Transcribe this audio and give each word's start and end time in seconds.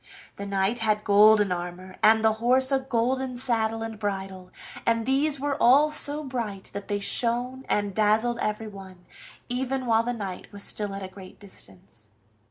The 0.37 0.47
knight 0.47 0.79
had 0.79 1.03
golden 1.03 1.51
armor, 1.51 1.95
and 2.01 2.25
the 2.25 2.33
horse 2.41 2.71
a 2.71 2.79
golden 2.79 3.37
saddle 3.37 3.83
and 3.83 3.99
bridle, 3.99 4.49
and 4.83 5.05
these 5.05 5.39
were 5.39 5.55
all 5.61 5.91
so 5.91 6.23
bright 6.23 6.71
that 6.73 6.87
they 6.87 6.99
shone 6.99 7.65
and 7.69 7.93
dazzled 7.93 8.39
everyone, 8.41 9.05
even 9.47 9.85
while 9.85 10.01
the 10.01 10.11
knight 10.13 10.51
was 10.51 10.63
still 10.63 10.95
at 10.95 11.03
a 11.03 11.07
great 11.07 11.39
distance. 11.39 12.07